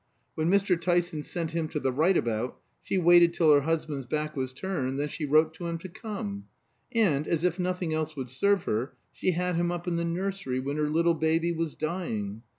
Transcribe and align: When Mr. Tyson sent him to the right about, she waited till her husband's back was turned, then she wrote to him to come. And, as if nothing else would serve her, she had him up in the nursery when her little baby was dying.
When 0.33 0.49
Mr. 0.49 0.81
Tyson 0.81 1.21
sent 1.21 1.51
him 1.51 1.67
to 1.67 1.79
the 1.79 1.91
right 1.91 2.17
about, 2.17 2.59
she 2.81 2.97
waited 2.97 3.35
till 3.35 3.53
her 3.53 3.61
husband's 3.61 4.07
back 4.07 4.35
was 4.35 4.51
turned, 4.51 4.97
then 4.97 5.07
she 5.09 5.25
wrote 5.27 5.53
to 5.53 5.67
him 5.67 5.77
to 5.77 5.89
come. 5.89 6.47
And, 6.91 7.27
as 7.27 7.43
if 7.43 7.59
nothing 7.59 7.93
else 7.93 8.15
would 8.15 8.31
serve 8.31 8.63
her, 8.63 8.95
she 9.11 9.29
had 9.33 9.57
him 9.57 9.71
up 9.71 9.87
in 9.87 9.97
the 9.97 10.03
nursery 10.03 10.59
when 10.59 10.77
her 10.77 10.89
little 10.89 11.13
baby 11.13 11.51
was 11.51 11.75
dying. 11.75 12.41